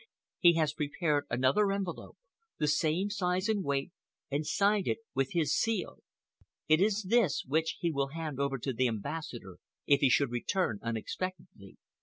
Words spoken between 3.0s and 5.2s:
size and weight, and signed it